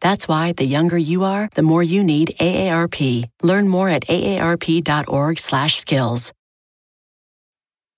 That's 0.00 0.28
why 0.28 0.52
the 0.52 0.64
younger 0.64 0.98
you 0.98 1.24
are, 1.24 1.48
the 1.54 1.62
more 1.62 1.82
you 1.82 2.04
need 2.04 2.36
AARP. 2.38 3.24
Learn 3.42 3.66
more 3.68 3.88
at 3.88 4.06
aarp.org/skills. 4.06 6.32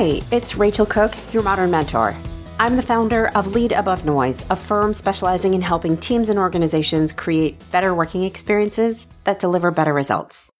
Hey, 0.00 0.22
it's 0.30 0.56
Rachel 0.56 0.86
Cooke, 0.86 1.14
your 1.30 1.42
modern 1.42 1.70
mentor. 1.70 2.16
I'm 2.58 2.76
the 2.76 2.82
founder 2.82 3.28
of 3.34 3.52
Lead 3.52 3.72
Above 3.72 4.06
Noise, 4.06 4.42
a 4.48 4.56
firm 4.56 4.94
specializing 4.94 5.52
in 5.52 5.60
helping 5.60 5.98
teams 5.98 6.30
and 6.30 6.38
organizations 6.38 7.12
create 7.12 7.62
better 7.70 7.94
working 7.94 8.24
experiences 8.24 9.08
that 9.24 9.38
deliver 9.38 9.70
better 9.70 9.92
results. 9.92 10.50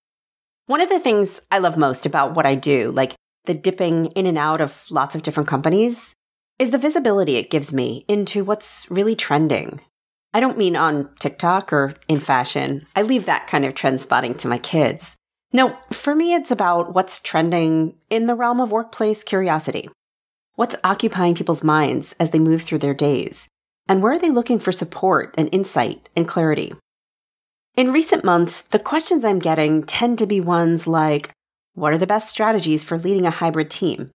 One 0.67 0.83
of 0.83 0.91
the 0.91 1.01
things 1.01 1.41
I 1.51 1.57
love 1.57 1.79
most 1.79 2.05
about 2.05 2.35
what 2.35 2.45
I 2.45 2.55
do, 2.55 2.91
like 2.91 3.15
the 3.47 3.55
dipping 3.55 4.09
in 4.09 4.27
and 4.27 4.37
out 4.37 4.61
of 4.61 4.85
lots 4.91 5.15
of 5.15 5.23
different 5.23 5.49
companies, 5.49 6.13
is 6.59 6.71
the 6.71 6.77
visibility 6.77 7.37
it 7.37 7.49
gives 7.49 7.73
me 7.73 8.05
into 8.09 8.45
what's 8.45 8.87
really 8.91 9.17
trending. 9.17 9.81
I 10.35 10.41
don't 10.41 10.59
mean 10.59 10.77
on 10.77 11.15
TikTok 11.19 11.73
or 11.73 11.95
in 12.09 12.21
fashion. 12.21 12.83
I 12.95 13.01
leave 13.01 13.25
that 13.25 13.47
kind 13.47 13.65
of 13.65 13.73
trend 13.73 14.03
spotting 14.03 14.35
to 14.35 14.49
my 14.49 14.59
kids. 14.59 15.17
No, 15.53 15.77
for 15.91 16.15
me, 16.15 16.35
it's 16.35 16.51
about 16.51 16.95
what's 16.95 17.19
trending 17.19 17.95
in 18.09 18.27
the 18.27 18.37
realm 18.37 18.61
of 18.61 18.71
workplace 18.71 19.25
curiosity. 19.25 19.89
What's 20.55 20.77
occupying 20.85 21.35
people's 21.35 21.65
minds 21.65 22.15
as 22.21 22.31
they 22.31 22.39
move 22.39 22.63
through 22.63 22.79
their 22.79 22.95
days? 22.95 23.49
And 23.89 24.03
where 24.03 24.13
are 24.13 24.19
they 24.19 24.31
looking 24.31 24.61
for 24.61 24.71
support 24.71 25.35
and 25.37 25.49
insight 25.51 26.09
and 26.15 26.29
clarity? 26.29 26.75
In 27.77 27.93
recent 27.93 28.25
months, 28.25 28.61
the 28.63 28.79
questions 28.79 29.25
I'm 29.25 29.41
getting 29.41 29.83
tend 29.83 30.19
to 30.19 30.27
be 30.27 30.41
ones 30.41 30.87
like 30.87 31.31
What 31.75 31.93
are 31.93 31.99
the 31.99 32.07
best 32.07 32.29
strategies 32.29 32.85
for 32.85 32.99
leading 32.99 33.27
a 33.27 33.31
hybrid 33.31 33.71
team? 33.71 34.11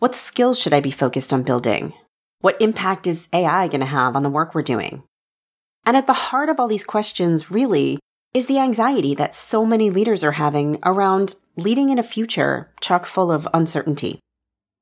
What 0.00 0.14
skills 0.14 0.58
should 0.60 0.74
I 0.74 0.80
be 0.80 0.90
focused 0.90 1.32
on 1.32 1.44
building? 1.44 1.94
What 2.40 2.60
impact 2.60 3.06
is 3.06 3.28
AI 3.32 3.68
going 3.68 3.80
to 3.80 3.86
have 3.86 4.16
on 4.16 4.22
the 4.22 4.30
work 4.30 4.54
we're 4.54 4.62
doing? 4.62 5.02
And 5.86 5.96
at 5.96 6.06
the 6.06 6.12
heart 6.12 6.50
of 6.50 6.60
all 6.60 6.68
these 6.68 6.84
questions, 6.84 7.50
really, 7.50 7.98
is 8.34 8.46
the 8.46 8.58
anxiety 8.58 9.14
that 9.14 9.34
so 9.34 9.64
many 9.64 9.88
leaders 9.88 10.24
are 10.24 10.32
having 10.32 10.78
around 10.84 11.36
leading 11.56 11.88
in 11.88 11.98
a 12.00 12.02
future 12.02 12.68
chock 12.80 13.06
full 13.06 13.30
of 13.30 13.48
uncertainty. 13.54 14.18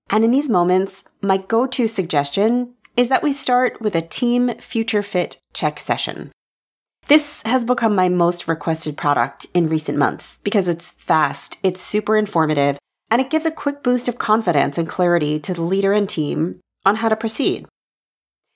And 0.09 0.25
in 0.25 0.31
these 0.31 0.49
moments, 0.49 1.05
my 1.21 1.37
go 1.37 1.67
to 1.67 1.87
suggestion 1.87 2.75
is 2.97 3.09
that 3.11 3.23
we 3.23 3.33
start 3.33 3.81
with 3.81 3.95
a 3.95 4.01
team 4.01 4.55
future 4.59 5.03
fit 5.03 5.39
check 5.53 5.79
session. 5.79 6.33
This 7.09 7.43
has 7.45 7.65
become 7.65 7.95
my 7.95 8.09
most 8.09 8.49
requested 8.49 8.97
product 8.97 9.47
in 9.53 9.69
recent 9.69 9.99
months 9.99 10.39
because 10.45 10.69
it's 10.69 10.93
fast, 10.93 11.59
it's 11.63 11.81
super 11.81 12.17
informative, 12.17 12.79
and 13.11 13.21
it 13.21 13.31
gives 13.31 13.45
a 13.45 13.51
quick 13.51 13.83
boost 13.83 14.09
of 14.09 14.19
confidence 14.19 14.79
and 14.79 14.89
clarity 14.89 15.39
to 15.41 15.53
the 15.53 15.63
leader 15.63 15.93
and 15.93 16.09
team 16.09 16.61
on 16.87 16.97
how 16.97 17.09
to 17.09 17.17
proceed. 17.17 17.67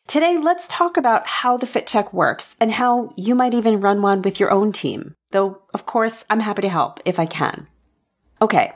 Today, 0.06 0.38
let's 0.38 0.68
talk 0.68 0.96
about 0.96 1.26
how 1.26 1.56
the 1.56 1.66
fit 1.66 1.84
check 1.84 2.12
works 2.12 2.54
and 2.60 2.70
how 2.70 3.12
you 3.16 3.34
might 3.34 3.54
even 3.54 3.80
run 3.80 4.02
one 4.02 4.22
with 4.22 4.38
your 4.38 4.52
own 4.52 4.70
team. 4.70 5.14
Though, 5.32 5.62
of 5.74 5.84
course, 5.84 6.24
I'm 6.30 6.40
happy 6.40 6.62
to 6.62 6.68
help 6.68 7.00
if 7.04 7.18
I 7.18 7.26
can. 7.26 7.66
Okay. 8.40 8.72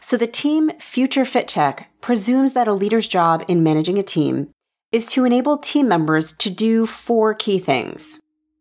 So 0.00 0.18
the 0.18 0.26
team 0.26 0.70
future 0.78 1.24
fit 1.24 1.48
check 1.48 1.88
presumes 2.02 2.52
that 2.52 2.68
a 2.68 2.74
leader's 2.74 3.08
job 3.08 3.42
in 3.48 3.62
managing 3.62 3.98
a 3.98 4.02
team 4.02 4.50
is 4.92 5.06
to 5.06 5.24
enable 5.24 5.56
team 5.56 5.88
members 5.88 6.32
to 6.32 6.50
do 6.50 6.84
four 6.84 7.32
key 7.32 7.58
things. 7.58 8.20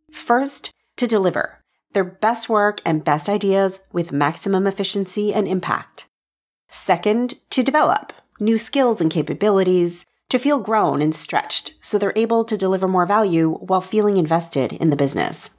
First, 0.10 0.72
to 0.96 1.08
deliver 1.08 1.60
their 1.92 2.06
best 2.06 2.48
work 2.48 2.80
and 2.86 3.04
best 3.04 3.28
ideas 3.28 3.82
with 3.92 4.14
maximum 4.14 4.66
efficiency 4.66 5.34
and 5.34 5.46
impact. 5.46 6.06
Second, 6.70 7.34
to 7.50 7.64
develop 7.64 8.14
new 8.40 8.58
skills 8.58 9.02
and 9.02 9.12
capabilities 9.12 10.06
to 10.34 10.40
feel 10.40 10.58
grown 10.58 11.00
and 11.00 11.14
stretched 11.14 11.76
so 11.84 12.00
they're 12.00 12.12
able 12.16 12.44
to 12.44 12.58
deliver 12.58 12.88
more 12.88 13.06
value 13.06 13.52
while 13.58 13.80
feeling 13.80 14.18
invested 14.18 14.74
in 14.74 14.90
the 14.90 14.96
business. 14.96 15.52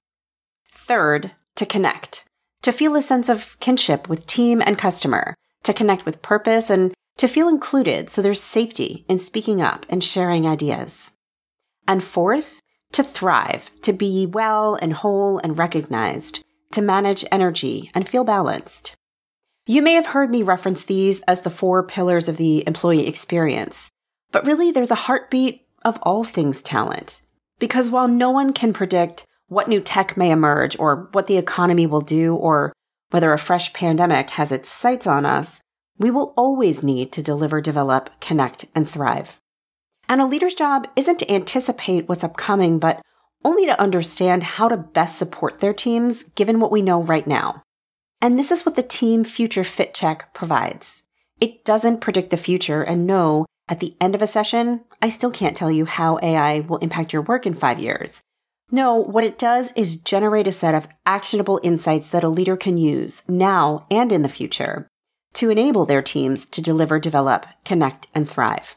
Third, 0.72 1.30
to 1.54 1.64
connect, 1.64 2.24
to 2.62 2.72
feel 2.72 2.96
a 2.96 3.00
sense 3.00 3.28
of 3.28 3.56
kinship 3.60 4.08
with 4.08 4.26
team 4.26 4.60
and 4.60 4.76
customer, 4.76 5.36
to 5.62 5.72
connect 5.72 6.04
with 6.04 6.22
purpose 6.22 6.70
and 6.70 6.92
to 7.18 7.28
feel 7.28 7.48
included 7.48 8.10
so 8.10 8.20
there's 8.20 8.42
safety 8.42 9.04
in 9.08 9.20
speaking 9.20 9.62
up 9.62 9.86
and 9.88 10.02
sharing 10.02 10.44
ideas. 10.44 11.12
And 11.86 12.02
fourth, 12.02 12.58
to 12.94 13.04
thrive, 13.04 13.70
to 13.82 13.92
be 13.92 14.26
well 14.26 14.76
and 14.82 14.92
whole 14.92 15.38
and 15.38 15.56
recognized, 15.56 16.42
to 16.72 16.82
manage 16.82 17.24
energy 17.30 17.92
and 17.94 18.08
feel 18.08 18.24
balanced. 18.24 18.96
You 19.66 19.82
may 19.82 19.92
have 19.92 20.06
heard 20.06 20.30
me 20.30 20.42
reference 20.42 20.82
these 20.82 21.20
as 21.28 21.42
the 21.42 21.48
four 21.48 21.84
pillars 21.84 22.28
of 22.28 22.38
the 22.38 22.66
employee 22.66 23.06
experience, 23.06 23.88
but 24.34 24.44
really, 24.48 24.72
they're 24.72 24.84
the 24.84 24.96
heartbeat 24.96 25.64
of 25.84 25.96
all 26.02 26.24
things 26.24 26.60
talent. 26.60 27.22
Because 27.60 27.88
while 27.88 28.08
no 28.08 28.32
one 28.32 28.52
can 28.52 28.72
predict 28.72 29.24
what 29.46 29.68
new 29.68 29.80
tech 29.80 30.16
may 30.16 30.32
emerge 30.32 30.76
or 30.76 31.08
what 31.12 31.28
the 31.28 31.36
economy 31.36 31.86
will 31.86 32.00
do 32.00 32.34
or 32.34 32.72
whether 33.10 33.32
a 33.32 33.38
fresh 33.38 33.72
pandemic 33.72 34.30
has 34.30 34.50
its 34.50 34.68
sights 34.68 35.06
on 35.06 35.24
us, 35.24 35.60
we 35.98 36.10
will 36.10 36.34
always 36.36 36.82
need 36.82 37.12
to 37.12 37.22
deliver, 37.22 37.60
develop, 37.60 38.10
connect, 38.20 38.64
and 38.74 38.88
thrive. 38.88 39.38
And 40.08 40.20
a 40.20 40.26
leader's 40.26 40.54
job 40.54 40.88
isn't 40.96 41.20
to 41.20 41.32
anticipate 41.32 42.08
what's 42.08 42.24
upcoming, 42.24 42.80
but 42.80 43.00
only 43.44 43.66
to 43.66 43.80
understand 43.80 44.42
how 44.42 44.66
to 44.66 44.76
best 44.76 45.16
support 45.16 45.60
their 45.60 45.72
teams 45.72 46.24
given 46.34 46.58
what 46.58 46.72
we 46.72 46.82
know 46.82 47.00
right 47.00 47.28
now. 47.28 47.62
And 48.20 48.36
this 48.36 48.50
is 48.50 48.66
what 48.66 48.74
the 48.74 48.82
Team 48.82 49.22
Future 49.22 49.62
Fit 49.62 49.94
Check 49.94 50.34
provides. 50.34 51.04
It 51.40 51.64
doesn't 51.64 52.00
predict 52.00 52.30
the 52.30 52.36
future 52.36 52.82
and 52.82 53.06
know 53.06 53.46
at 53.68 53.80
the 53.80 53.96
end 54.00 54.14
of 54.14 54.22
a 54.22 54.26
session, 54.26 54.84
I 55.00 55.08
still 55.08 55.30
can't 55.30 55.56
tell 55.56 55.70
you 55.70 55.86
how 55.86 56.18
AI 56.22 56.60
will 56.60 56.78
impact 56.78 57.12
your 57.12 57.22
work 57.22 57.46
in 57.46 57.54
five 57.54 57.78
years. 57.78 58.22
No, 58.70 58.94
what 58.96 59.24
it 59.24 59.38
does 59.38 59.72
is 59.76 59.96
generate 59.96 60.46
a 60.46 60.52
set 60.52 60.74
of 60.74 60.88
actionable 61.06 61.60
insights 61.62 62.10
that 62.10 62.24
a 62.24 62.28
leader 62.28 62.56
can 62.56 62.76
use 62.76 63.22
now 63.28 63.86
and 63.90 64.12
in 64.12 64.22
the 64.22 64.28
future 64.28 64.88
to 65.34 65.50
enable 65.50 65.84
their 65.84 66.02
teams 66.02 66.46
to 66.46 66.60
deliver, 66.60 66.98
develop, 66.98 67.46
connect, 67.64 68.06
and 68.14 68.28
thrive. 68.28 68.76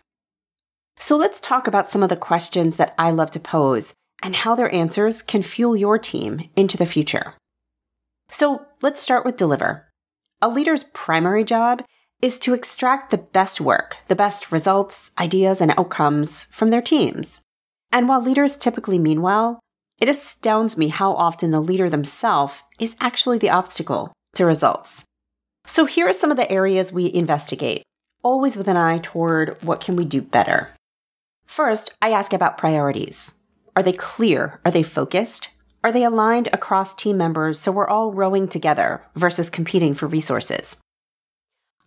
So 1.00 1.16
let's 1.16 1.40
talk 1.40 1.68
about 1.68 1.90
some 1.90 2.01
of 2.01 2.10
the 2.10 2.16
questions 2.16 2.78
that 2.78 2.95
I 2.98 3.12
love 3.12 3.31
to 3.31 3.40
pose 3.40 3.94
and 4.24 4.36
how 4.36 4.56
their 4.56 4.74
answers 4.74 5.22
can 5.22 5.44
fuel 5.44 5.75
your 5.75 6.00
team 6.00 6.50
into 6.56 6.78
the 6.78 6.86
future. 6.86 7.36
So 8.30 8.66
let's 8.81 9.01
start 9.01 9.24
with 9.24 9.38
deliver. 9.38 9.88
A 10.42 10.50
leader's 10.50 10.83
primary 10.83 11.44
job 11.44 11.83
is 12.22 12.40
to 12.40 12.54
extract 12.54 13.12
the 13.12 13.18
best 13.18 13.62
work, 13.62 13.98
the 14.08 14.16
best 14.16 14.52
results, 14.52 15.12
ideas, 15.19 15.62
and 15.62 15.72
outcomes 15.78 16.46
from 16.50 16.69
their 16.69 16.81
teams. 16.81 17.40
And 17.92 18.08
while 18.08 18.22
leaders 18.22 18.58
typically 18.58 18.98
mean 18.98 19.22
well, 19.22 19.60
it 20.00 20.10
astounds 20.10 20.78
me 20.78 20.90
how 20.90 21.14
often 21.14 21.52
the 21.52 21.60
leader 21.60 21.90
themselves 21.90 22.62
is 22.80 22.96
actually 23.00 23.38
the 23.38 23.50
obstacle 23.50 24.14
to 24.36 24.46
results. 24.46 25.04
So 25.66 25.86
here 25.86 26.08
are 26.08 26.14
some 26.14 26.31
of 26.31 26.38
the 26.38 26.52
areas 26.52 26.94
we 26.94 27.14
investigate, 27.14 27.84
always 28.24 28.58
with 28.58 28.68
an 28.68 28.78
eye 28.78 29.00
toward 29.02 29.62
what 29.64 29.81
can 29.81 29.96
we 29.96 30.06
do 30.06 30.22
better. 30.22 30.69
First, 31.46 31.96
I 32.02 32.12
ask 32.12 32.34
about 32.34 32.58
priorities. 32.58 33.34
Are 33.75 33.84
they 33.84 33.94
clear? 33.94 34.60
Are 34.66 34.72
they 34.72 34.84
focused? 34.84 35.50
Are 35.84 35.92
they 35.92 36.04
aligned 36.04 36.50
across 36.52 36.94
team 36.94 37.18
members 37.18 37.60
so 37.60 37.72
we're 37.72 37.88
all 37.88 38.12
rowing 38.12 38.48
together 38.48 39.04
versus 39.16 39.50
competing 39.50 39.94
for 39.94 40.08
resources? 40.08 40.78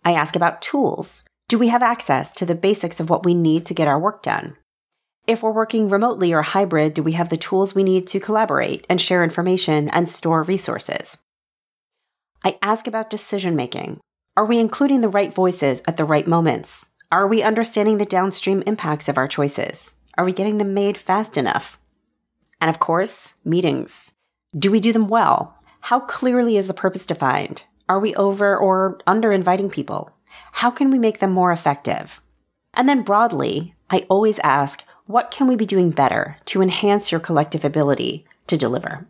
I 0.03 0.13
ask 0.13 0.35
about 0.35 0.61
tools. 0.61 1.23
Do 1.47 1.59
we 1.59 1.67
have 1.67 1.83
access 1.83 2.33
to 2.33 2.45
the 2.45 2.55
basics 2.55 2.99
of 2.99 3.09
what 3.09 3.25
we 3.25 3.33
need 3.33 3.65
to 3.67 3.73
get 3.73 3.87
our 3.87 3.99
work 3.99 4.23
done? 4.23 4.57
If 5.27 5.43
we're 5.43 5.51
working 5.51 5.89
remotely 5.89 6.33
or 6.33 6.41
hybrid, 6.41 6.93
do 6.93 7.03
we 7.03 7.11
have 7.11 7.29
the 7.29 7.37
tools 7.37 7.75
we 7.75 7.83
need 7.83 8.07
to 8.07 8.19
collaborate 8.19 8.85
and 8.89 8.99
share 8.99 9.23
information 9.23 9.89
and 9.89 10.09
store 10.09 10.43
resources? 10.43 11.17
I 12.43 12.57
ask 12.61 12.87
about 12.87 13.11
decision 13.11 13.55
making. 13.55 13.99
Are 14.35 14.45
we 14.45 14.59
including 14.59 15.01
the 15.01 15.09
right 15.09 15.31
voices 15.31 15.83
at 15.85 15.97
the 15.97 16.05
right 16.05 16.27
moments? 16.27 16.89
Are 17.11 17.27
we 17.27 17.43
understanding 17.43 17.97
the 17.97 18.05
downstream 18.05 18.63
impacts 18.65 19.07
of 19.07 19.17
our 19.17 19.27
choices? 19.27 19.95
Are 20.17 20.25
we 20.25 20.33
getting 20.33 20.57
them 20.57 20.73
made 20.73 20.97
fast 20.97 21.37
enough? 21.37 21.77
And 22.59 22.69
of 22.69 22.79
course, 22.79 23.33
meetings. 23.45 24.11
Do 24.57 24.71
we 24.71 24.79
do 24.79 24.91
them 24.93 25.07
well? 25.07 25.55
How 25.81 25.99
clearly 25.99 26.57
is 26.57 26.67
the 26.67 26.73
purpose 26.73 27.05
defined? 27.05 27.65
Are 27.91 27.99
we 27.99 28.15
over 28.15 28.55
or 28.55 28.99
under 29.05 29.33
inviting 29.33 29.69
people? 29.69 30.11
How 30.53 30.71
can 30.71 30.91
we 30.91 30.97
make 30.97 31.19
them 31.19 31.33
more 31.33 31.51
effective? 31.51 32.21
And 32.73 32.87
then 32.87 33.01
broadly, 33.01 33.75
I 33.89 34.05
always 34.07 34.39
ask, 34.45 34.85
what 35.07 35.29
can 35.29 35.45
we 35.45 35.57
be 35.57 35.65
doing 35.65 35.89
better 35.89 36.37
to 36.45 36.61
enhance 36.61 37.11
your 37.11 37.19
collective 37.19 37.65
ability 37.65 38.23
to 38.47 38.55
deliver? 38.55 39.05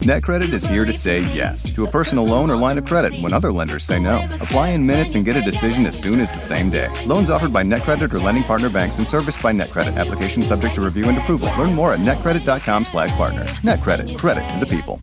NetCredit 0.00 0.50
is 0.50 0.64
here 0.64 0.86
to 0.86 0.94
say 0.94 1.20
yes 1.34 1.70
to 1.74 1.84
a 1.84 1.90
personal 1.90 2.24
loan 2.24 2.50
or 2.50 2.56
line 2.56 2.78
of 2.78 2.86
credit 2.86 3.20
when 3.20 3.34
other 3.34 3.52
lenders 3.52 3.84
say 3.84 3.98
no. 3.98 4.24
Apply 4.40 4.70
in 4.70 4.86
minutes 4.86 5.14
and 5.14 5.26
get 5.26 5.36
a 5.36 5.42
decision 5.42 5.84
as 5.84 6.00
soon 6.00 6.20
as 6.20 6.32
the 6.32 6.40
same 6.40 6.70
day. 6.70 6.88
Loans 7.04 7.28
offered 7.28 7.52
by 7.52 7.62
NetCredit 7.62 8.10
or 8.14 8.18
lending 8.18 8.44
partner 8.44 8.70
banks 8.70 8.96
and 8.96 9.06
serviced 9.06 9.42
by 9.42 9.52
NetCredit. 9.52 9.94
Application 9.98 10.42
subject 10.42 10.76
to 10.76 10.80
review 10.80 11.10
and 11.10 11.18
approval. 11.18 11.50
Learn 11.58 11.74
more 11.74 11.92
at 11.92 12.00
netcredit.com/partner. 12.00 13.44
NetCredit. 13.60 14.16
Credit 14.16 14.48
to 14.52 14.58
the 14.58 14.74
people. 14.74 15.02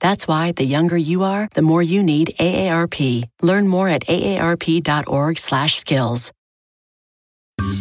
That's 0.00 0.26
why 0.26 0.52
the 0.52 0.64
younger 0.64 0.96
you 0.96 1.22
are, 1.22 1.48
the 1.54 1.62
more 1.62 1.82
you 1.82 2.02
need 2.02 2.34
AARP. 2.38 3.24
Learn 3.42 3.68
more 3.68 3.88
at 3.88 4.06
aarp.org/skills. 4.06 6.32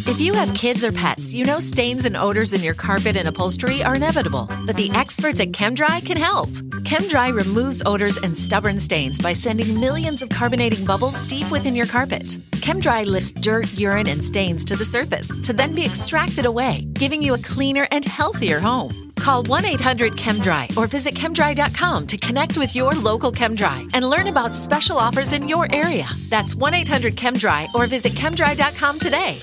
If 0.05 0.19
you 0.19 0.33
have 0.33 0.53
kids 0.53 0.83
or 0.83 0.91
pets, 0.91 1.33
you 1.33 1.45
know 1.45 1.59
stains 1.59 2.05
and 2.05 2.17
odors 2.17 2.53
in 2.53 2.61
your 2.61 2.73
carpet 2.73 3.15
and 3.15 3.27
upholstery 3.27 3.83
are 3.83 3.95
inevitable, 3.95 4.49
but 4.65 4.75
the 4.75 4.89
experts 4.91 5.39
at 5.39 5.51
ChemDry 5.51 6.05
can 6.05 6.17
help. 6.17 6.49
ChemDry 6.83 7.33
removes 7.33 7.81
odors 7.85 8.17
and 8.17 8.35
stubborn 8.35 8.79
stains 8.79 9.19
by 9.19 9.33
sending 9.33 9.79
millions 9.79 10.21
of 10.21 10.29
carbonating 10.29 10.85
bubbles 10.85 11.21
deep 11.23 11.49
within 11.51 11.75
your 11.75 11.85
carpet. 11.85 12.25
ChemDry 12.63 13.05
lifts 13.05 13.31
dirt, 13.31 13.71
urine, 13.77 14.07
and 14.07 14.23
stains 14.23 14.65
to 14.65 14.75
the 14.75 14.85
surface 14.85 15.35
to 15.43 15.53
then 15.53 15.73
be 15.73 15.85
extracted 15.85 16.45
away, 16.45 16.87
giving 16.93 17.21
you 17.21 17.35
a 17.35 17.39
cleaner 17.39 17.87
and 17.91 18.03
healthier 18.03 18.59
home. 18.59 19.08
Call 19.19 19.43
1 19.43 19.65
800 19.65 20.13
ChemDry 20.13 20.75
or 20.77 20.87
visit 20.87 21.13
chemdry.com 21.13 22.07
to 22.07 22.17
connect 22.17 22.57
with 22.57 22.75
your 22.75 22.93
local 22.93 23.31
ChemDry 23.31 23.89
and 23.93 24.09
learn 24.09 24.27
about 24.27 24.55
special 24.55 24.97
offers 24.97 25.33
in 25.33 25.47
your 25.47 25.71
area. 25.73 26.07
That's 26.29 26.55
1 26.55 26.73
800 26.73 27.15
ChemDry 27.15 27.73
or 27.73 27.85
visit 27.85 28.13
chemdry.com 28.13 28.99
today. 28.99 29.39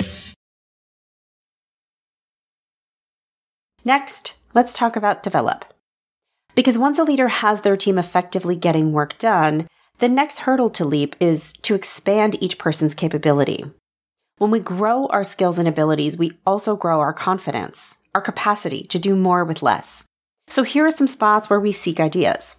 Next, 3.84 4.34
let's 4.52 4.72
talk 4.72 4.96
about 4.96 5.22
develop. 5.22 5.64
Because 6.56 6.76
once 6.78 6.98
a 6.98 7.04
leader 7.04 7.28
has 7.28 7.60
their 7.60 7.76
team 7.76 7.98
effectively 7.98 8.56
getting 8.56 8.92
work 8.92 9.16
done, 9.18 9.68
the 9.98 10.08
next 10.08 10.40
hurdle 10.40 10.70
to 10.70 10.84
leap 10.84 11.14
is 11.20 11.52
to 11.62 11.74
expand 11.74 12.42
each 12.42 12.58
person's 12.58 12.94
capability. 12.94 13.64
When 14.38 14.50
we 14.50 14.58
grow 14.58 15.06
our 15.06 15.22
skills 15.22 15.58
and 15.58 15.68
abilities, 15.68 16.18
we 16.18 16.32
also 16.44 16.76
grow 16.76 17.00
our 17.00 17.12
confidence, 17.12 17.96
our 18.16 18.22
capacity 18.22 18.82
to 18.84 18.98
do 18.98 19.14
more 19.14 19.44
with 19.44 19.62
less. 19.62 20.02
So 20.48 20.62
here 20.62 20.86
are 20.86 20.90
some 20.90 21.06
spots 21.06 21.50
where 21.50 21.60
we 21.60 21.70
seek 21.70 22.00
ideas. 22.00 22.56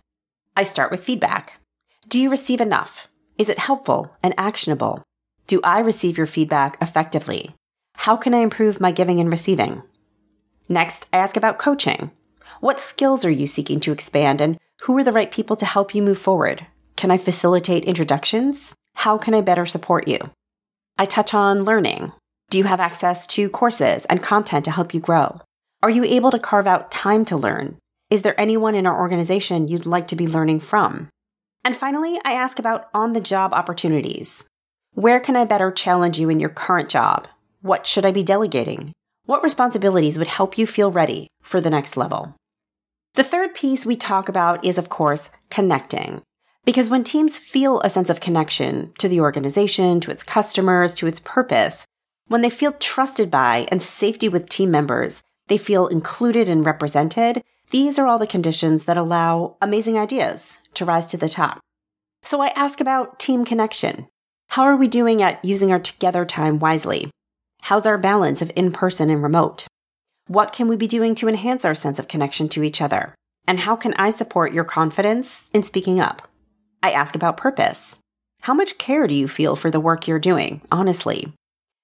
I 0.55 0.61
start 0.61 0.91
with 0.91 1.03
feedback. 1.03 1.59
Do 2.07 2.21
you 2.21 2.29
receive 2.29 2.61
enough? 2.61 3.07
Is 3.39 3.49
it 3.49 3.57
helpful 3.57 4.15
and 4.21 4.35
actionable? 4.37 5.01
Do 5.47 5.59
I 5.63 5.79
receive 5.79 6.15
your 6.15 6.27
feedback 6.27 6.77
effectively? 6.79 7.55
How 7.95 8.15
can 8.15 8.35
I 8.35 8.41
improve 8.41 8.79
my 8.79 8.91
giving 8.91 9.19
and 9.19 9.31
receiving? 9.31 9.81
Next, 10.69 11.07
I 11.11 11.17
ask 11.17 11.35
about 11.35 11.57
coaching. 11.57 12.11
What 12.59 12.79
skills 12.79 13.25
are 13.25 13.31
you 13.31 13.47
seeking 13.47 13.79
to 13.79 13.91
expand 13.91 14.41
and 14.41 14.59
who 14.81 14.95
are 14.95 15.03
the 15.03 15.11
right 15.11 15.31
people 15.31 15.55
to 15.55 15.65
help 15.65 15.95
you 15.95 16.03
move 16.03 16.19
forward? 16.19 16.67
Can 16.95 17.09
I 17.09 17.17
facilitate 17.17 17.85
introductions? 17.85 18.75
How 18.93 19.17
can 19.17 19.33
I 19.33 19.41
better 19.41 19.65
support 19.65 20.07
you? 20.07 20.19
I 20.99 21.05
touch 21.05 21.33
on 21.33 21.63
learning. 21.63 22.11
Do 22.51 22.59
you 22.59 22.65
have 22.65 22.79
access 22.79 23.25
to 23.27 23.49
courses 23.49 24.05
and 24.05 24.21
content 24.21 24.65
to 24.65 24.71
help 24.71 24.93
you 24.93 24.99
grow? 24.99 25.41
Are 25.83 25.91
you 25.91 26.03
able 26.05 26.31
to 26.31 26.39
carve 26.39 26.65
out 26.65 26.89
time 26.89 27.23
to 27.25 27.37
learn? 27.37 27.77
Is 28.09 28.23
there 28.23 28.39
anyone 28.39 28.73
in 28.73 28.87
our 28.87 28.99
organization 28.99 29.67
you'd 29.67 29.85
like 29.85 30.07
to 30.07 30.15
be 30.15 30.27
learning 30.27 30.61
from? 30.61 31.07
And 31.63 31.75
finally, 31.75 32.19
I 32.25 32.33
ask 32.33 32.57
about 32.57 32.89
on 32.95 33.13
the 33.13 33.21
job 33.21 33.53
opportunities. 33.53 34.43
Where 34.93 35.19
can 35.19 35.35
I 35.35 35.45
better 35.45 35.69
challenge 35.69 36.17
you 36.17 36.31
in 36.31 36.39
your 36.39 36.49
current 36.49 36.89
job? 36.89 37.27
What 37.61 37.85
should 37.85 38.05
I 38.05 38.11
be 38.11 38.23
delegating? 38.23 38.91
What 39.25 39.43
responsibilities 39.43 40.17
would 40.17 40.29
help 40.29 40.57
you 40.57 40.65
feel 40.65 40.91
ready 40.91 41.27
for 41.43 41.61
the 41.61 41.69
next 41.69 41.95
level? 41.95 42.33
The 43.13 43.23
third 43.23 43.53
piece 43.53 43.85
we 43.85 43.95
talk 43.95 44.27
about 44.29 44.65
is, 44.65 44.79
of 44.79 44.89
course, 44.89 45.29
connecting. 45.51 46.23
Because 46.65 46.89
when 46.89 47.03
teams 47.03 47.37
feel 47.37 47.81
a 47.81 47.89
sense 47.89 48.09
of 48.09 48.19
connection 48.19 48.93
to 48.97 49.07
the 49.07 49.21
organization, 49.21 49.99
to 49.99 50.09
its 50.09 50.23
customers, 50.23 50.95
to 50.95 51.05
its 51.05 51.19
purpose, 51.19 51.85
when 52.27 52.41
they 52.41 52.49
feel 52.49 52.71
trusted 52.73 53.29
by 53.29 53.67
and 53.69 53.81
safety 53.81 54.27
with 54.27 54.49
team 54.49 54.71
members, 54.71 55.21
they 55.47 55.57
feel 55.57 55.87
included 55.87 56.47
and 56.47 56.65
represented, 56.65 57.43
these 57.69 57.99
are 57.99 58.07
all 58.07 58.19
the 58.19 58.27
conditions 58.27 58.85
that 58.85 58.97
allow 58.97 59.57
amazing 59.61 59.97
ideas 59.97 60.59
to 60.73 60.85
rise 60.85 61.05
to 61.07 61.17
the 61.17 61.29
top. 61.29 61.59
So 62.23 62.41
I 62.41 62.47
ask 62.49 62.79
about 62.79 63.19
team 63.19 63.45
connection. 63.45 64.07
How 64.49 64.63
are 64.63 64.77
we 64.77 64.87
doing 64.87 65.21
at 65.21 65.43
using 65.43 65.71
our 65.71 65.79
together 65.79 66.25
time 66.25 66.59
wisely? 66.59 67.09
How's 67.63 67.85
our 67.85 67.97
balance 67.97 68.41
of 68.41 68.51
in 68.55 68.71
person 68.71 69.09
and 69.09 69.21
remote? 69.21 69.67
What 70.27 70.53
can 70.53 70.67
we 70.67 70.75
be 70.75 70.87
doing 70.87 71.15
to 71.15 71.27
enhance 71.27 71.65
our 71.65 71.75
sense 71.75 71.99
of 71.99 72.07
connection 72.07 72.49
to 72.49 72.63
each 72.63 72.81
other? 72.81 73.15
And 73.45 73.61
how 73.61 73.75
can 73.75 73.93
I 73.95 74.09
support 74.09 74.53
your 74.53 74.65
confidence 74.65 75.49
in 75.53 75.63
speaking 75.63 75.99
up? 75.99 76.29
I 76.83 76.91
ask 76.91 77.15
about 77.15 77.37
purpose. 77.37 77.99
How 78.41 78.53
much 78.53 78.77
care 78.77 79.07
do 79.07 79.13
you 79.13 79.27
feel 79.27 79.55
for 79.55 79.71
the 79.71 79.79
work 79.79 80.07
you're 80.07 80.19
doing, 80.19 80.61
honestly? 80.71 81.33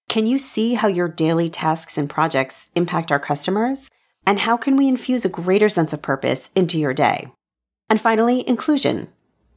Can 0.09 0.27
you 0.27 0.37
see 0.37 0.75
how 0.75 0.87
your 0.87 1.07
daily 1.07 1.49
tasks 1.49 1.97
and 1.97 2.09
projects 2.09 2.69
impact 2.75 3.11
our 3.11 3.19
customers? 3.19 3.89
And 4.25 4.39
how 4.39 4.57
can 4.57 4.75
we 4.75 4.87
infuse 4.87 5.25
a 5.25 5.29
greater 5.29 5.69
sense 5.69 5.91
of 5.91 6.01
purpose 6.01 6.49
into 6.55 6.79
your 6.79 6.93
day? 6.93 7.31
And 7.89 7.99
finally, 7.99 8.47
inclusion. 8.47 9.09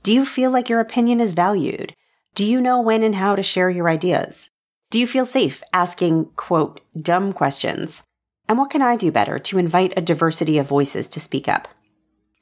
Do 0.02 0.12
you 0.12 0.24
feel 0.24 0.50
like 0.50 0.68
your 0.68 0.80
opinion 0.80 1.20
is 1.20 1.32
valued? 1.32 1.94
Do 2.34 2.44
you 2.44 2.60
know 2.60 2.80
when 2.80 3.02
and 3.02 3.14
how 3.14 3.36
to 3.36 3.42
share 3.42 3.70
your 3.70 3.88
ideas? 3.88 4.50
Do 4.90 4.98
you 4.98 5.06
feel 5.06 5.24
safe 5.24 5.62
asking, 5.72 6.26
quote, 6.36 6.80
dumb 7.00 7.32
questions? 7.32 8.02
And 8.48 8.58
what 8.58 8.70
can 8.70 8.82
I 8.82 8.96
do 8.96 9.10
better 9.10 9.38
to 9.38 9.58
invite 9.58 9.92
a 9.96 10.00
diversity 10.00 10.58
of 10.58 10.68
voices 10.68 11.08
to 11.08 11.20
speak 11.20 11.48
up? 11.48 11.68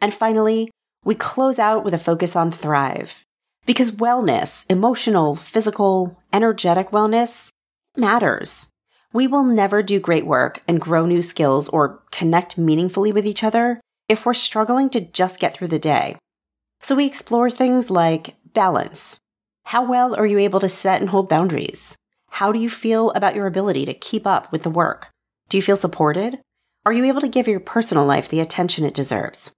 And 0.01 0.13
finally, 0.13 0.71
we 1.05 1.15
close 1.15 1.59
out 1.59 1.85
with 1.85 1.95
a 1.95 1.99
focus 1.99 2.37
on 2.37 2.51
thrive. 2.51 3.25
Because 3.67 3.93
wellness, 3.93 4.67
emotional, 4.69 5.35
physical, 5.35 6.21
energetic 6.33 6.91
wellness 6.91 7.51
matters. 7.97 8.69
We 9.13 9.27
will 9.27 9.45
never 9.45 9.83
do 9.83 10.01
great 10.01 10.27
work 10.27 10.63
and 10.67 10.81
grow 10.81 11.07
new 11.07 11.23
skills 11.23 11.69
or 11.69 12.03
connect 12.11 12.59
meaningfully 12.59 13.13
with 13.13 13.27
each 13.27 13.45
other 13.45 13.81
if 14.09 14.27
we're 14.27 14.35
struggling 14.35 14.89
to 14.91 15.01
just 15.01 15.41
get 15.41 15.55
through 15.55 15.69
the 15.69 15.79
day. 15.79 16.17
So 16.81 16.95
we 16.95 17.07
explore 17.07 17.51
things 17.51 17.91
like 17.91 18.37
balance. 18.53 19.19
How 19.65 19.85
well 19.85 20.15
are 20.15 20.27
you 20.27 20.39
able 20.39 20.61
to 20.61 20.69
set 20.69 21.01
and 21.01 21.11
hold 21.11 21.29
boundaries? 21.29 21.97
How 22.29 22.53
do 22.53 22.59
you 22.59 22.69
feel 22.69 23.11
about 23.13 23.35
your 23.35 23.47
ability 23.47 23.87
to 23.87 23.95
keep 23.95 24.27
up 24.27 24.51
with 24.53 24.65
the 24.65 24.71
work? 24.71 25.09
Do 25.49 25.57
you 25.57 25.63
feel 25.63 25.77
supported? 25.77 26.41
Are 26.85 26.93
you 26.93 27.05
able 27.05 27.21
to 27.23 27.29
give 27.29 27.49
your 27.49 27.61
personal 27.61 28.05
life 28.05 28.29
the 28.29 28.41
attention 28.41 28.85
it 28.85 28.93
deserves? 28.93 29.53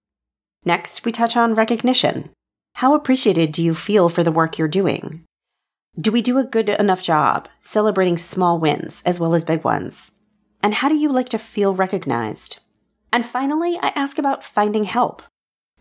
Next, 0.65 1.05
we 1.05 1.13
touch 1.13 1.37
on 1.37 1.55
recognition. 1.55 2.31
How 2.75 2.95
appreciated 2.95 3.53
do 3.53 3.65
you 3.65 3.75
feel 3.75 4.09
for 4.09 4.23
the 4.23 4.31
work 4.31 4.59
you're 4.59 4.69
doing? 4.69 5.25
Do 5.99 6.13
we 6.13 6.21
do 6.21 6.37
a 6.37 6.45
good 6.45 6.69
enough 6.69 7.03
job 7.03 7.49
celebrating 7.63 8.19
small 8.19 8.59
wins 8.59 9.03
as 9.07 9.19
well 9.19 9.35
as 9.35 9.45
big 9.45 9.65
ones? 9.65 10.11
And 10.63 10.75
how 10.75 10.91
do 10.91 10.95
you 10.95 11.11
like 11.11 11.31
to 11.31 11.39
feel 11.39 11.73
recognized? 11.73 12.59
And 13.15 13.25
finally, 13.25 13.79
I 13.81 13.95
ask 13.97 14.19
about 14.19 14.45
finding 14.45 14.85
help. 14.85 15.23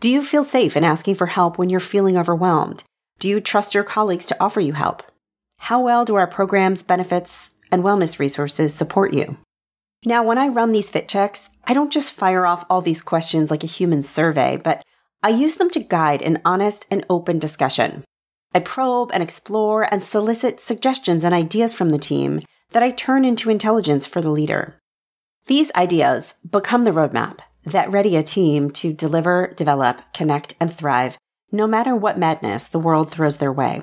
Do 0.00 0.08
you 0.08 0.22
feel 0.22 0.42
safe 0.42 0.74
in 0.74 0.84
asking 0.84 1.16
for 1.16 1.26
help 1.26 1.58
when 1.58 1.68
you're 1.68 1.80
feeling 1.80 2.16
overwhelmed? 2.16 2.82
Do 3.18 3.28
you 3.28 3.42
trust 3.42 3.74
your 3.74 3.84
colleagues 3.84 4.24
to 4.26 4.36
offer 4.42 4.60
you 4.60 4.72
help? 4.72 5.02
How 5.58 5.80
well 5.80 6.06
do 6.06 6.14
our 6.14 6.26
programs, 6.26 6.82
benefits, 6.82 7.50
and 7.70 7.82
wellness 7.82 8.18
resources 8.18 8.72
support 8.72 9.12
you? 9.12 9.36
Now, 10.06 10.22
when 10.22 10.38
I 10.38 10.48
run 10.48 10.72
these 10.72 10.88
fit 10.88 11.08
checks, 11.08 11.50
I 11.64 11.74
don't 11.74 11.92
just 11.92 12.12
fire 12.12 12.46
off 12.46 12.64
all 12.70 12.80
these 12.80 13.02
questions 13.02 13.50
like 13.50 13.64
a 13.64 13.68
human 13.68 14.00
survey, 14.00 14.56
but 14.56 14.82
I 15.22 15.28
use 15.28 15.56
them 15.56 15.68
to 15.70 15.80
guide 15.80 16.22
an 16.22 16.40
honest 16.42 16.86
and 16.90 17.04
open 17.10 17.38
discussion. 17.38 18.04
I 18.56 18.60
probe 18.60 19.10
and 19.12 19.22
explore 19.22 19.86
and 19.92 20.02
solicit 20.02 20.60
suggestions 20.60 21.24
and 21.24 21.34
ideas 21.34 21.74
from 21.74 21.90
the 21.90 21.98
team 21.98 22.40
that 22.70 22.82
I 22.82 22.90
turn 22.90 23.26
into 23.26 23.50
intelligence 23.50 24.06
for 24.06 24.22
the 24.22 24.30
leader. 24.30 24.78
These 25.46 25.70
ideas 25.74 26.36
become 26.50 26.84
the 26.84 26.90
roadmap 26.90 27.40
that 27.66 27.92
ready 27.92 28.16
a 28.16 28.22
team 28.22 28.70
to 28.70 28.94
deliver, 28.94 29.52
develop, 29.56 30.00
connect, 30.14 30.54
and 30.58 30.72
thrive 30.72 31.18
no 31.52 31.66
matter 31.66 31.94
what 31.94 32.18
madness 32.18 32.68
the 32.68 32.78
world 32.78 33.10
throws 33.10 33.36
their 33.36 33.52
way. 33.52 33.82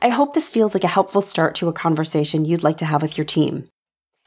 I 0.00 0.08
hope 0.08 0.32
this 0.32 0.48
feels 0.48 0.72
like 0.72 0.84
a 0.84 0.96
helpful 0.96 1.20
start 1.20 1.54
to 1.56 1.68
a 1.68 1.74
conversation 1.74 2.46
you'd 2.46 2.64
like 2.64 2.78
to 2.78 2.86
have 2.86 3.02
with 3.02 3.18
your 3.18 3.26
team. 3.26 3.68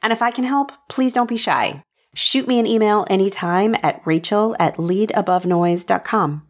And 0.04 0.14
if 0.14 0.22
I 0.22 0.30
can 0.30 0.44
help, 0.44 0.74
please 0.90 1.14
don't 1.14 1.28
be 1.28 1.38
shy. 1.38 1.82
Shoot 2.14 2.48
me 2.48 2.60
an 2.60 2.68
email 2.68 3.08
anytime 3.10 3.76
at 3.82 4.04
rachel 4.06 4.56
at 4.60 4.78
leadabovenoise.com. 4.78 6.46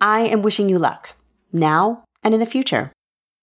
I 0.00 0.22
am 0.22 0.42
wishing 0.42 0.68
you 0.68 0.80
luck, 0.80 1.10
now 1.52 2.02
and 2.22 2.34
in 2.34 2.40
the 2.40 2.46
future. 2.46 2.92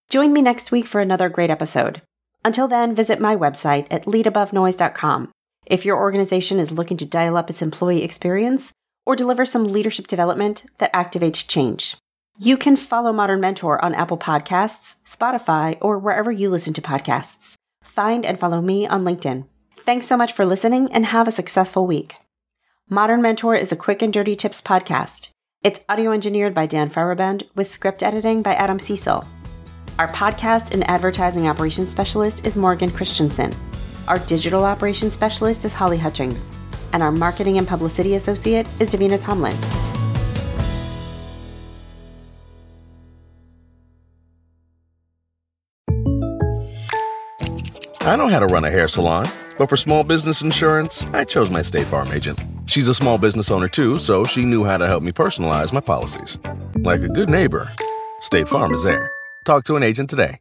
Join 0.09 0.33
me 0.33 0.41
next 0.41 0.71
week 0.71 0.87
for 0.87 1.01
another 1.01 1.29
great 1.29 1.49
episode. 1.49 2.01
Until 2.45 2.67
then, 2.67 2.95
visit 2.95 3.19
my 3.19 3.35
website 3.35 3.87
at 3.91 4.05
leadabovenoise.com. 4.05 5.31
If 5.65 5.85
your 5.85 5.97
organization 5.97 6.59
is 6.59 6.71
looking 6.71 6.97
to 6.97 7.05
dial 7.05 7.35
up 7.35 7.49
its 7.49 7.61
employee 7.61 8.03
experience 8.03 8.71
or 9.05 9.15
deliver 9.15 9.45
some 9.45 9.65
leadership 9.65 10.07
development 10.07 10.65
that 10.77 10.93
activates 10.93 11.47
change, 11.47 11.97
you 12.39 12.55
can 12.55 12.75
follow 12.75 13.11
Modern 13.11 13.41
Mentor 13.41 13.83
on 13.83 13.95
Apple 13.95 14.17
Podcasts, 14.17 14.95
Spotify, 15.05 15.77
or 15.81 15.97
wherever 15.97 16.31
you 16.31 16.49
listen 16.49 16.73
to 16.75 16.81
podcasts. 16.81 17.55
Find 17.83 18.25
and 18.25 18.39
follow 18.39 18.61
me 18.61 18.87
on 18.87 19.03
LinkedIn. 19.03 19.47
Thanks 19.79 20.05
so 20.05 20.15
much 20.15 20.33
for 20.33 20.45
listening 20.45 20.91
and 20.91 21.05
have 21.07 21.27
a 21.27 21.31
successful 21.31 21.87
week. 21.87 22.15
Modern 22.89 23.21
Mentor 23.21 23.55
is 23.55 23.71
a 23.71 23.75
quick 23.75 24.01
and 24.01 24.13
dirty 24.13 24.35
tips 24.35 24.61
podcast. 24.61 25.29
It's 25.63 25.79
audio 25.89 26.11
engineered 26.11 26.53
by 26.53 26.67
Dan 26.67 26.87
Feierabend 26.87 27.41
with 27.55 27.71
script 27.71 28.03
editing 28.03 28.43
by 28.43 28.53
Adam 28.53 28.77
Cecil. 28.77 29.25
Our 29.97 30.07
podcast 30.09 30.71
and 30.71 30.87
advertising 30.87 31.47
operations 31.47 31.89
specialist 31.89 32.45
is 32.45 32.55
Morgan 32.55 32.91
Christensen. 32.91 33.51
Our 34.07 34.19
digital 34.19 34.63
operations 34.63 35.15
specialist 35.15 35.65
is 35.65 35.73
Holly 35.73 35.97
Hutchings. 35.97 36.39
And 36.93 37.01
our 37.01 37.11
marketing 37.11 37.57
and 37.57 37.67
publicity 37.67 38.13
associate 38.13 38.67
is 38.79 38.91
Davina 38.91 39.19
Tomlin. 39.19 39.57
I 48.01 48.15
know 48.15 48.27
how 48.27 48.39
to 48.39 48.45
run 48.45 48.63
a 48.63 48.69
hair 48.69 48.87
salon, 48.87 49.27
but 49.57 49.69
for 49.69 49.75
small 49.75 50.03
business 50.03 50.43
insurance, 50.43 51.03
I 51.13 51.23
chose 51.23 51.49
my 51.49 51.63
State 51.63 51.87
Farm 51.87 52.09
agent. 52.11 52.39
She's 52.67 52.89
a 52.89 52.93
small 52.93 53.17
business 53.17 53.49
owner 53.49 53.69
too, 53.69 53.97
so 53.97 54.23
she 54.25 54.43
knew 54.43 54.65
how 54.65 54.77
to 54.77 54.87
help 54.87 55.01
me 55.01 55.11
personalize 55.11 55.71
my 55.71 55.79
policies. 55.79 56.37
Like 56.75 57.01
a 57.01 57.07
good 57.07 57.29
neighbor, 57.29 57.71
State 58.19 58.47
Farm 58.47 58.73
is 58.73 58.83
there. 58.83 59.09
Talk 59.45 59.63
to 59.65 59.75
an 59.77 59.83
agent 59.83 60.09
today. 60.09 60.39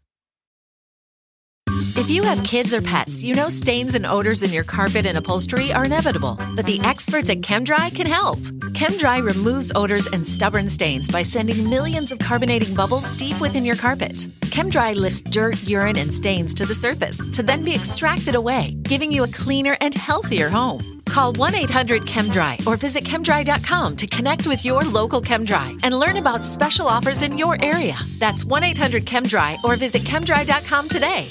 If 1.96 2.10
you 2.10 2.22
have 2.24 2.42
kids 2.44 2.74
or 2.74 2.82
pets, 2.82 3.22
you 3.22 3.34
know 3.34 3.48
stains 3.48 3.94
and 3.94 4.04
odors 4.04 4.42
in 4.42 4.52
your 4.52 4.64
carpet 4.64 5.06
and 5.06 5.16
upholstery 5.16 5.72
are 5.72 5.84
inevitable, 5.84 6.38
but 6.54 6.66
the 6.66 6.80
experts 6.80 7.30
at 7.30 7.40
ChemDry 7.40 7.94
can 7.94 8.06
help. 8.06 8.38
ChemDry 8.74 9.24
removes 9.24 9.72
odors 9.74 10.06
and 10.08 10.26
stubborn 10.26 10.68
stains 10.68 11.10
by 11.10 11.22
sending 11.22 11.68
millions 11.68 12.12
of 12.12 12.18
carbonating 12.18 12.74
bubbles 12.74 13.12
deep 13.12 13.40
within 13.40 13.64
your 13.64 13.76
carpet. 13.76 14.14
ChemDry 14.52 14.94
lifts 14.94 15.22
dirt, 15.22 15.62
urine, 15.64 15.96
and 15.96 16.12
stains 16.12 16.52
to 16.54 16.66
the 16.66 16.74
surface 16.74 17.26
to 17.32 17.42
then 17.42 17.64
be 17.64 17.74
extracted 17.74 18.34
away, 18.34 18.76
giving 18.82 19.10
you 19.10 19.24
a 19.24 19.28
cleaner 19.28 19.76
and 19.80 19.94
healthier 19.94 20.48
home. 20.48 20.95
Call 21.16 21.32
1 21.32 21.54
800 21.54 22.02
ChemDry 22.02 22.66
or 22.66 22.76
visit 22.76 23.02
chemdry.com 23.02 23.96
to 23.96 24.06
connect 24.06 24.46
with 24.46 24.66
your 24.66 24.82
local 24.82 25.22
ChemDry 25.22 25.80
and 25.82 25.98
learn 25.98 26.18
about 26.18 26.44
special 26.44 26.88
offers 26.88 27.22
in 27.22 27.38
your 27.38 27.56
area. 27.64 27.96
That's 28.18 28.44
1 28.44 28.62
800 28.62 29.06
ChemDry 29.06 29.64
or 29.64 29.76
visit 29.76 30.02
chemdry.com 30.02 30.88
today. 30.88 31.30